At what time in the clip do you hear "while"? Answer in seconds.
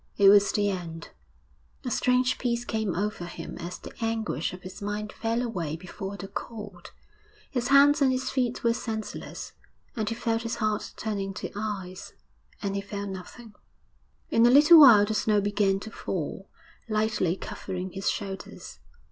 14.79-15.05